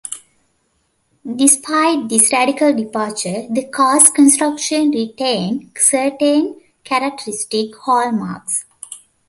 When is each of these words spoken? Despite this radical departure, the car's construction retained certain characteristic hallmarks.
Despite 1.35 2.09
this 2.09 2.33
radical 2.33 2.73
departure, 2.75 3.45
the 3.51 3.69
car's 3.71 4.09
construction 4.09 4.89
retained 4.89 5.73
certain 5.77 6.59
characteristic 6.83 7.75
hallmarks. 7.75 8.65